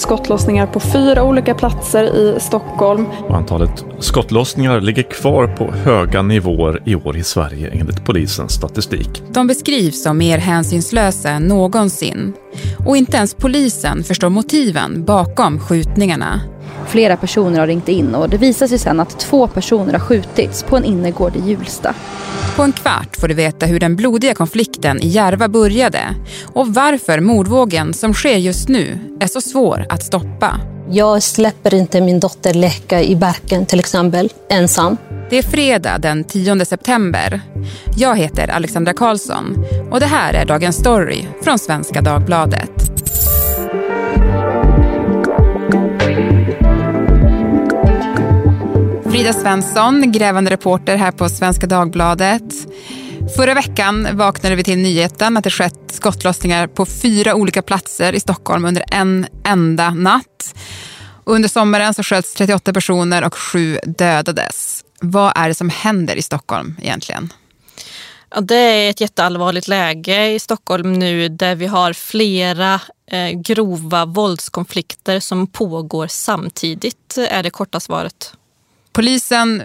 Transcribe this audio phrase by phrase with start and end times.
[0.00, 3.06] Skottlossningar på fyra olika platser i Stockholm.
[3.28, 9.22] Och antalet skottlossningar ligger kvar på höga nivåer i år i Sverige enligt polisens statistik.
[9.28, 12.32] De beskrivs som mer hänsynslösa än någonsin.
[12.86, 16.40] Och inte ens polisen förstår motiven bakom skjutningarna.
[16.86, 20.62] Flera personer har ringt in och det visar sig sen att två personer har skjutits
[20.62, 21.94] på en innergård i Hjulsta.
[22.56, 26.14] På en kvart får du veta hur den blodiga konflikten i Järva började
[26.46, 30.60] och varför mordvågen som sker just nu är så svår att stoppa.
[30.90, 34.96] Jag släpper inte min dotter leka i barken till exempel, ensam.
[35.30, 37.40] Det är fredag den 10 september.
[37.96, 42.99] Jag heter Alexandra Karlsson och det här är Dagens Story från Svenska Dagbladet.
[49.20, 52.42] Frida Svensson, grävande reporter här på Svenska Dagbladet.
[53.36, 58.20] Förra veckan vaknade vi till nyheten att det skett skottlossningar på fyra olika platser i
[58.20, 60.54] Stockholm under en enda natt.
[61.24, 64.84] Under sommaren så sköts 38 personer och sju dödades.
[65.00, 67.32] Vad är det som händer i Stockholm egentligen?
[68.30, 72.80] Ja, det är ett jätteallvarligt läge i Stockholm nu där vi har flera
[73.10, 78.34] eh, grova våldskonflikter som pågår samtidigt, är det korta svaret.
[79.00, 79.62] Polisen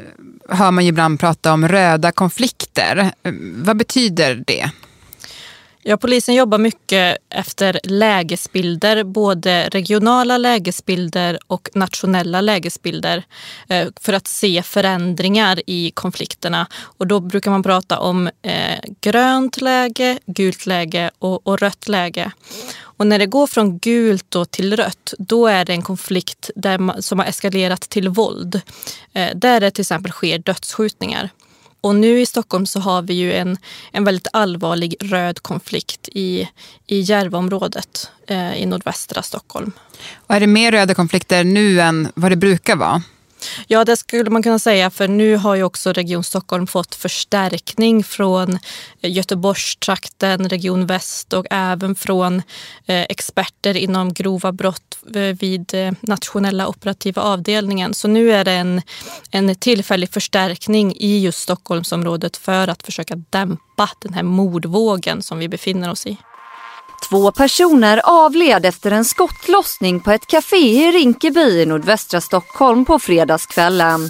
[0.49, 3.11] hör man ju ibland prata om röda konflikter.
[3.55, 4.69] Vad betyder det?
[5.83, 13.23] Ja, polisen jobbar mycket efter lägesbilder, både regionala lägesbilder och nationella lägesbilder
[13.69, 16.67] eh, för att se förändringar i konflikterna.
[16.97, 22.31] Och då brukar man prata om eh, grönt läge, gult läge och, och rött läge.
[22.97, 27.01] Och när det går från gult till rött, då är det en konflikt där man,
[27.01, 28.61] som har eskalerat till våld.
[29.13, 31.29] Eh, där det till exempel sker dödsskjutningar.
[31.81, 33.57] Och nu i Stockholm så har vi ju en,
[33.91, 36.49] en väldigt allvarlig röd konflikt i,
[36.87, 39.71] i Järvaområdet eh, i nordvästra Stockholm.
[40.15, 43.03] Och är det mer röda konflikter nu än vad det brukar vara?
[43.67, 44.89] Ja, det skulle man kunna säga.
[44.89, 48.59] För nu har ju också Region Stockholm fått förstärkning från
[49.01, 52.41] eh, Göteborgstrakten, Region Väst och även från
[52.85, 57.93] eh, experter inom grova brott eh, vid eh, nationella operativa avdelningen.
[57.93, 58.81] Så nu är det en,
[59.31, 65.49] en tillfällig förstärkning i just Stockholmsområdet för att försöka dämpa den här mordvågen som vi
[65.49, 66.17] befinner oss i.
[67.09, 72.99] Två personer avled efter en skottlossning på ett café i Rinkeby i nordvästra Stockholm på
[72.99, 74.09] fredagskvällen.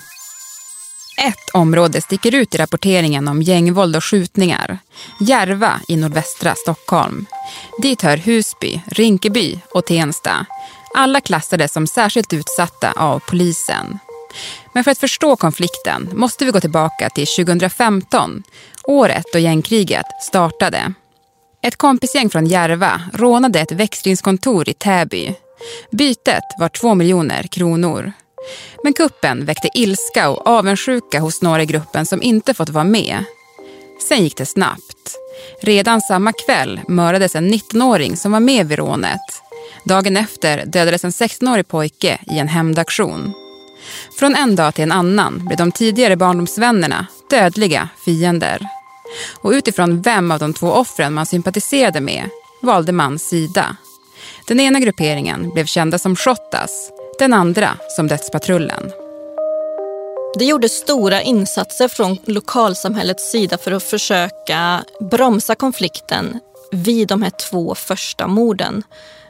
[1.28, 4.78] Ett område sticker ut i rapporteringen om gängvåld och skjutningar.
[5.19, 7.25] Järva i nordvästra Stockholm.
[7.81, 10.45] Dit hör Husby, Rinkeby och Tensta.
[10.95, 14.00] Alla klassades som särskilt utsatta av polisen.
[14.73, 18.44] Men för att förstå konflikten måste vi gå tillbaka till 2015,
[18.84, 20.94] året då gängkriget startade.
[21.65, 25.35] Ett kompisgäng från Järva rånade ett växlingskontor i Täby.
[25.91, 28.11] Bytet var två miljoner kronor.
[28.83, 33.23] Men kuppen väckte ilska och avundsjuka hos några i gruppen som inte fått vara med.
[34.09, 35.15] Sen gick det snabbt.
[35.61, 39.41] Redan samma kväll mördades en 19-åring som var med vid rånet.
[39.85, 43.33] Dagen efter dödades en 16-årig pojke i en hämndaktion.
[44.19, 48.67] Från en dag till en annan blev de tidigare barndomsvännerna dödliga fiender.
[49.33, 52.29] Och utifrån vem av de två offren man sympatiserade med
[52.61, 53.77] valde man sida.
[54.47, 58.91] Den ena grupperingen blev kända som Shottaz, den andra som Dödspatrullen.
[60.39, 66.39] Det gjordes stora insatser från lokalsamhällets sida för att försöka bromsa konflikten
[66.71, 68.83] vid de här två första morden.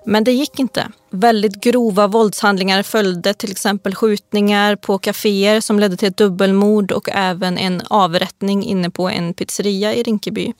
[0.05, 0.91] Men det gick inte.
[1.09, 7.09] Väldigt grova våldshandlingar följde, till exempel skjutningar på kaféer som ledde till ett dubbelmord och
[7.09, 10.53] även en avrättning inne på en pizzeria i Rinkeby.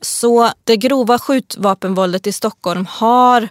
[0.00, 3.48] Så det grova skjutvapenvåldet i Stockholm har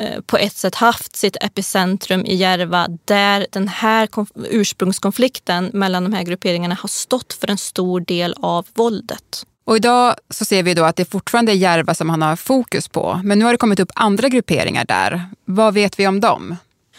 [0.00, 4.08] eh, på ett sätt haft sitt epicentrum i Järva där den här
[4.50, 9.44] ursprungskonflikten mellan de här grupperingarna har stått för en stor del av våldet.
[9.68, 12.88] Och idag så ser vi då att det fortfarande är Järva som han har fokus
[12.88, 13.20] på.
[13.24, 15.26] Men nu har det kommit upp andra grupperingar där.
[15.44, 16.56] Vad vet vi om dem?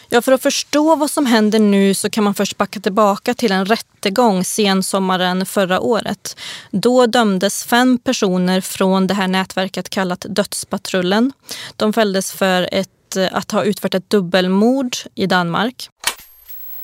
[0.09, 3.51] Ja, för att förstå vad som händer nu så kan man först backa tillbaka till
[3.51, 6.37] en rättegång sensommaren förra året.
[6.71, 11.31] Då dömdes fem personer från det här nätverket kallat Dödspatrullen.
[11.75, 15.89] De fälldes för ett, att ha utfört ett dubbelmord i Danmark.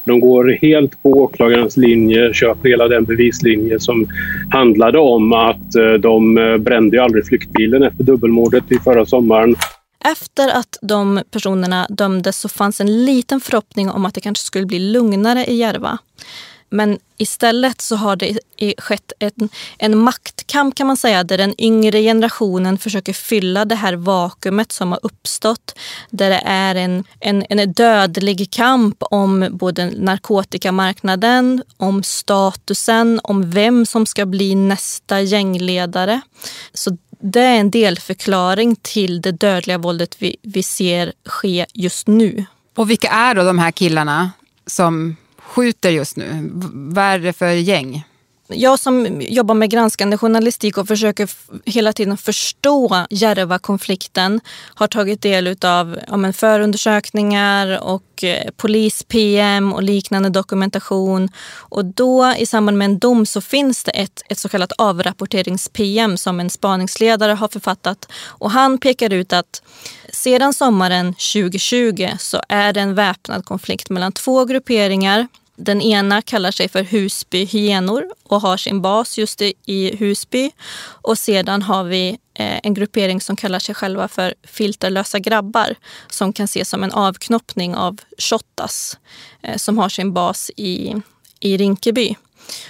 [0.05, 4.07] De går helt på åklagarens linje, köper hela den bevislinje som
[4.51, 9.55] handlade om att eh, de eh, brände ju aldrig flyktbilen efter dubbelmordet i förra sommaren.
[10.11, 14.65] Efter att de personerna dömdes så fanns en liten förhoppning om att det kanske skulle
[14.65, 15.97] bli lugnare i Järva.
[16.69, 18.37] Men istället så har det
[18.77, 23.93] skett en, en maktkamp kan man säga där den yngre generationen försöker fylla det här
[23.93, 25.79] vakuumet som har uppstått.
[26.09, 33.85] Där det är en, en, en dödlig kamp om både narkotikamarknaden, om statusen, om vem
[33.85, 36.21] som ska bli nästa gängledare.
[36.73, 42.45] Så det är en delförklaring till det dödliga våldet vi, vi ser ske just nu.
[42.75, 44.31] Och vilka är då de här killarna
[44.67, 45.15] som
[45.55, 46.49] skjuter just nu?
[46.73, 48.03] Vad är det för gäng?
[48.47, 51.29] Jag som jobbar med granskande journalistik och försöker
[51.65, 54.41] hela tiden förstå Järva-konflikten
[54.75, 61.29] har tagit del av ja, förundersökningar och eh, polis-PM och liknande dokumentation.
[61.57, 66.17] Och då i samband med en dom så finns det ett, ett så kallat avrapporterings-PM
[66.17, 68.11] som en spaningsledare har författat.
[68.25, 69.61] Och han pekar ut att
[70.09, 76.51] sedan sommaren 2020 så är det en väpnad konflikt mellan två grupperingar den ena kallar
[76.51, 80.51] sig för Husby hyenor och har sin bas just i Husby.
[80.85, 85.75] Och sedan har vi eh, en gruppering som kallar sig själva för Filterlösa grabbar
[86.09, 88.97] som kan ses som en avknoppning av Shottaz
[89.41, 90.95] eh, som har sin bas i,
[91.39, 92.15] i Rinkeby.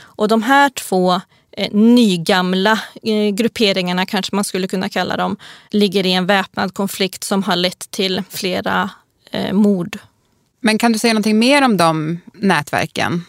[0.02, 1.22] Och de här två
[1.52, 5.38] eh, nygamla eh, grupperingarna, kanske man skulle kunna kalla dem,
[5.70, 8.90] ligger i en väpnad konflikt som har lett till flera
[9.52, 10.00] mord
[10.66, 13.26] men kan du säga någonting mer om de nätverken?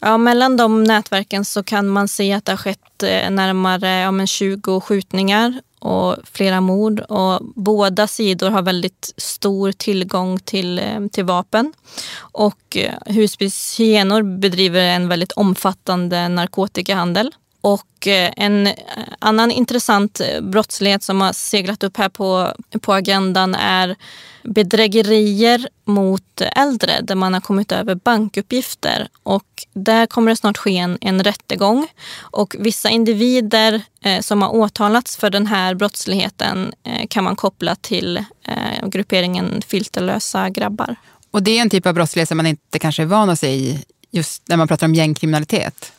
[0.00, 4.26] Ja, mellan de nätverken så kan man se att det har skett eh, närmare ja,
[4.26, 7.00] 20 skjutningar och flera mord.
[7.00, 11.72] Och båda sidor har väldigt stor tillgång till, eh, till vapen.
[12.16, 17.34] Och eh, Husbys hyenor bedriver en väldigt omfattande narkotikahandel.
[17.62, 18.74] Och eh, en eh,
[19.18, 23.96] annan intressant eh, brottslighet som har seglat upp här på, på agendan är
[24.42, 29.08] bedrägerier mot äldre där man har kommit över bankuppgifter.
[29.22, 31.88] Och där kommer det snart ske en, en rättegång.
[32.20, 37.74] Och vissa individer eh, som har åtalats för den här brottsligheten eh, kan man koppla
[37.74, 40.96] till eh, grupperingen filterlösa grabbar.
[41.30, 43.50] Och det är en typ av brottslighet som man inte kanske är van att se
[43.54, 45.92] i just när man pratar om gängkriminalitet?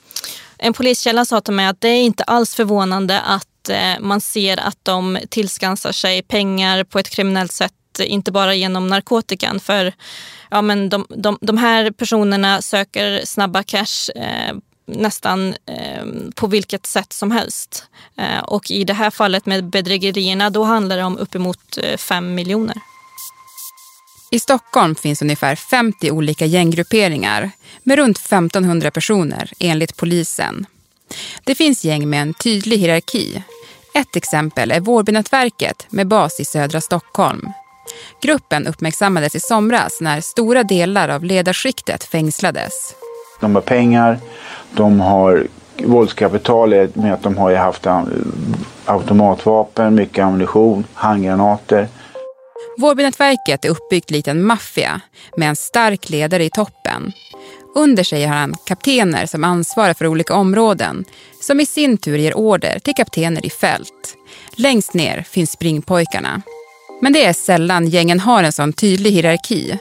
[0.57, 4.60] En poliskälla sa till mig att det är inte alls förvånande att eh, man ser
[4.60, 9.60] att de tillskansar sig pengar på ett kriminellt sätt inte bara genom narkotikan.
[9.60, 9.94] För
[10.51, 14.56] ja, men de, de, de här personerna söker snabba cash eh,
[14.86, 16.06] nästan eh,
[16.36, 17.86] på vilket sätt som helst.
[18.18, 22.36] Eh, och i det här fallet med bedrägerierna, då handlar det om uppemot eh, 5
[22.36, 22.77] miljoner.
[24.33, 27.51] I Stockholm finns ungefär 50 olika gänggrupperingar
[27.83, 30.65] med runt 1500 personer enligt polisen.
[31.44, 33.44] Det finns gäng med en tydlig hierarki.
[33.95, 37.51] Ett exempel är Vårbynätverket med bas i södra Stockholm.
[38.21, 42.95] Gruppen uppmärksammades i somras när stora delar av ledarskiktet fängslades.
[43.39, 44.19] De har pengar,
[44.71, 45.47] de har
[45.83, 48.03] våldskapital med att de har haft eh,
[48.86, 51.88] automatvapen, mycket ammunition, handgranater.
[52.77, 55.01] Vårbynätverket är uppbyggt likt en maffia
[55.37, 57.11] med en stark ledare i toppen.
[57.75, 61.05] Under sig har han kaptener som ansvarar för olika områden
[61.41, 64.15] som i sin tur ger order till kaptener i fält.
[64.55, 66.41] Längst ner finns springpojkarna.
[67.01, 69.77] Men det är sällan gängen har en sån tydlig hierarki.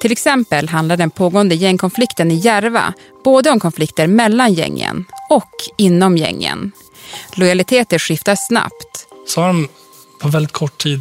[0.00, 2.94] Till exempel handlar den pågående gängkonflikten i Järva
[3.24, 6.72] både om konflikter mellan gängen och inom gängen.
[7.34, 9.06] Lojaliteter skiftar snabbt.
[9.26, 9.68] Så har de
[10.20, 11.00] på väldigt kort tid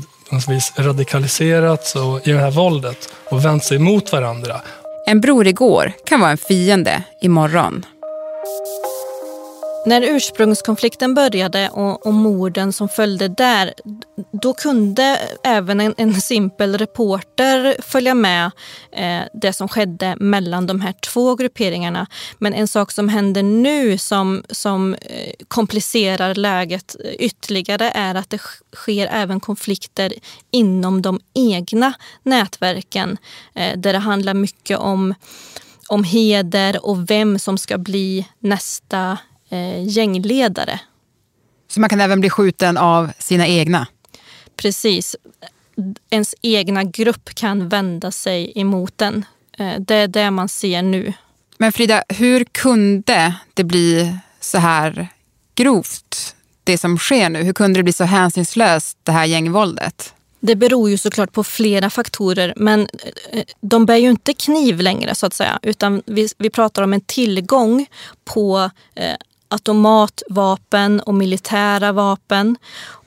[0.77, 4.61] radikaliserats och i det här våldet och vänt sig mot varandra.
[5.07, 7.85] En bror igår kan vara en fiende imorgon.
[9.85, 13.73] När ursprungskonflikten började och, och morden som följde där,
[14.31, 18.51] då kunde även en, en simpel reporter följa med
[18.91, 22.07] eh, det som skedde mellan de här två grupperingarna.
[22.37, 28.41] Men en sak som händer nu som, som eh, komplicerar läget ytterligare är att det
[28.75, 30.13] sker även konflikter
[30.51, 33.17] inom de egna nätverken
[33.53, 35.13] eh, där det handlar mycket om
[35.87, 39.17] om heder och vem som ska bli nästa
[39.55, 40.79] eh, gängledare.
[41.67, 43.87] Så man kan även bli skjuten av sina egna?
[44.55, 45.15] Precis.
[46.09, 49.25] Ens egna grupp kan vända sig emot den.
[49.57, 51.13] Eh, det är det man ser nu.
[51.57, 55.07] Men Frida, hur kunde det bli så här
[55.55, 57.43] grovt, det som sker nu?
[57.43, 60.13] Hur kunde det bli så hänsynslöst, det här gängvåldet?
[60.39, 62.87] Det beror ju såklart på flera faktorer men
[63.31, 66.93] eh, de bär ju inte kniv längre så att säga utan vi, vi pratar om
[66.93, 67.85] en tillgång
[68.25, 69.15] på eh,
[69.55, 72.57] automatvapen och militära vapen.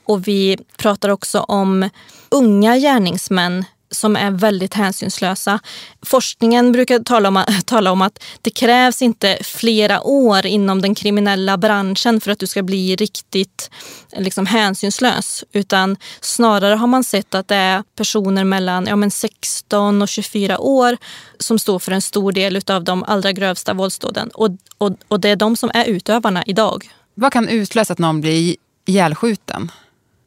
[0.05, 1.89] Och vi pratar också om
[2.29, 5.59] unga gärningsmän som är väldigt hänsynslösa.
[6.01, 11.57] Forskningen brukar tala om, tala om att det krävs inte flera år inom den kriminella
[11.57, 13.69] branschen för att du ska bli riktigt
[14.17, 15.43] liksom, hänsynslös.
[15.51, 20.59] Utan snarare har man sett att det är personer mellan ja, men 16 och 24
[20.59, 20.97] år
[21.39, 24.29] som står för en stor del av de allra grövsta våldsdåden.
[24.33, 26.89] Och, och, och det är de som är utövarna idag.
[27.13, 28.55] Vad kan utlösa att någon blir
[28.85, 29.71] ihjälskjuten?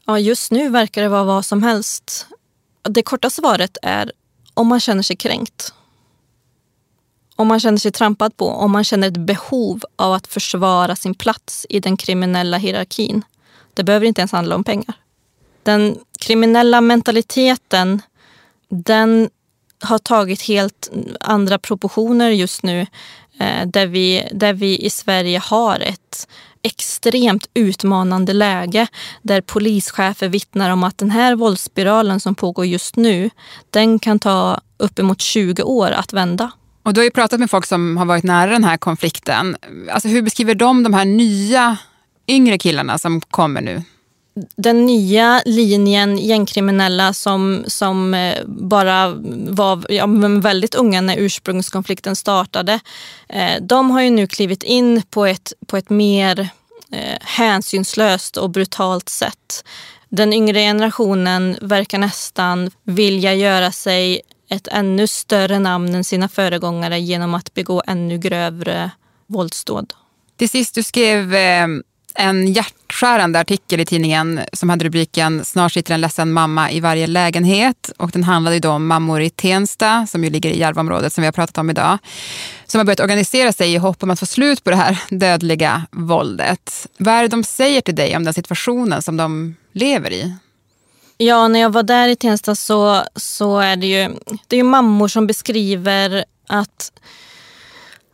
[0.07, 2.27] Ja, just nu verkar det vara vad som helst.
[2.83, 4.13] Det korta svaret är
[4.55, 5.75] om man känner sig kränkt.
[7.37, 11.15] Om man känner sig trampad på, om man känner ett behov av att försvara sin
[11.15, 13.25] plats i den kriminella hierarkin.
[13.75, 14.95] Det behöver inte ens handla om pengar.
[15.63, 18.03] Den kriminella mentaliteten,
[18.69, 19.31] den
[19.81, 22.87] har tagit helt andra proportioner just nu.
[23.39, 26.29] Eh, där vi, där vi i Sverige har ett
[26.63, 28.87] extremt utmanande läge
[29.23, 33.31] där polischefer vittnar om att den här våldsspiralen som pågår just nu,
[33.71, 36.51] den kan ta uppemot 20 år att vända.
[36.83, 39.57] Och du har ju pratat med folk som har varit nära den här konflikten.
[39.91, 41.77] Alltså hur beskriver de de här nya
[42.29, 43.83] yngre killarna som kommer nu?
[44.35, 49.15] Den nya linjen gängkriminella som, som eh, bara
[49.49, 50.07] var ja,
[50.43, 52.81] väldigt unga när ursprungskonflikten startade.
[53.29, 56.41] Eh, de har ju nu klivit in på ett, på ett mer
[56.93, 59.65] eh, hänsynslöst och brutalt sätt.
[60.09, 64.21] Den yngre generationen verkar nästan vilja göra sig
[64.51, 68.91] ett ännu större namn än sina föregångare genom att begå ännu grövre
[69.27, 69.95] våldsdåd.
[70.37, 71.67] Till sist, du skrev eh,
[72.15, 77.07] en hjärtskärande artikel i tidningen som hade rubriken “Snart sitter en ledsen mamma i varje
[77.07, 81.13] lägenhet” och den handlade ju då om mammor i Tensta, som ju ligger i Järvaområdet
[81.13, 81.99] som vi har pratat om idag,
[82.67, 85.83] som har börjat organisera sig i hopp om att få slut på det här dödliga
[85.91, 86.89] våldet.
[86.97, 90.35] Vad är det de säger till dig om den situationen som de lever i?
[91.19, 94.11] Ja, när jag var där i Tensta så, så är det ju,
[94.47, 96.93] det är ju mammor som beskriver att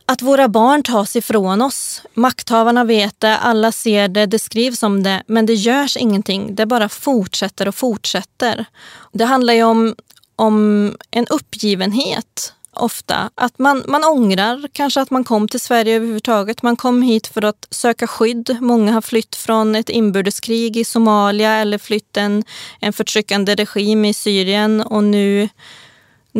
[0.09, 2.01] att våra barn tas ifrån oss.
[2.13, 6.55] Makthavarna vet det, alla ser det, det skrivs om det, men det görs ingenting.
[6.55, 8.65] Det bara fortsätter och fortsätter.
[9.11, 9.95] Det handlar ju om,
[10.35, 13.29] om en uppgivenhet ofta.
[13.35, 16.61] Att man, man ångrar kanske att man kom till Sverige överhuvudtaget.
[16.61, 18.57] Man kom hit för att söka skydd.
[18.61, 22.43] Många har flytt från ett inbördeskrig i Somalia eller flytt en,
[22.79, 25.49] en förtryckande regim i Syrien och nu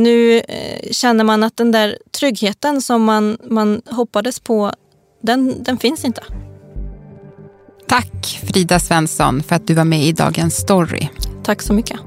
[0.04, 4.72] nu eh, känner man att den där tryggheten som man, man hoppades på,
[5.24, 6.24] den, den finns inte.
[7.88, 11.08] Tack Frida Svensson för att du var med i Dagens Story.
[11.44, 12.00] Tack så mycket.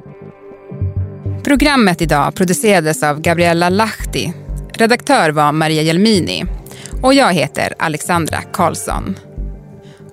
[1.44, 4.32] Programmet idag producerades av Gabriella Lahti.
[4.72, 6.44] Redaktör var Maria Jelmini.
[7.02, 9.16] Och jag heter Alexandra Karlsson.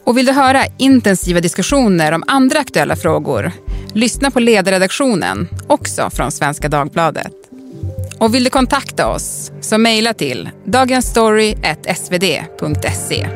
[0.03, 3.51] Och vill du höra intensiva diskussioner om andra aktuella frågor?
[3.93, 7.38] Lyssna på ledarredaktionen, också från Svenska Dagbladet.
[8.20, 13.30] Och vill du kontakta oss så mejla till dagensstory.svd.se.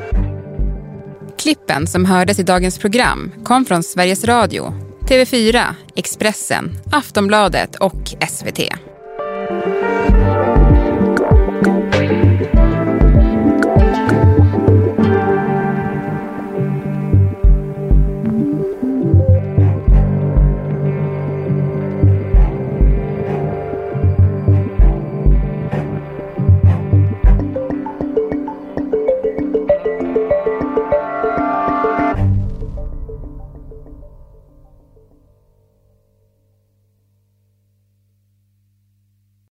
[1.38, 4.74] Klippen som hördes i dagens program kom från Sveriges Radio,
[5.10, 5.64] TV4,
[5.96, 8.60] Expressen, Aftonbladet och SVT.